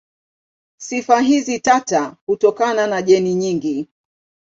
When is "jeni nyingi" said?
3.01-3.87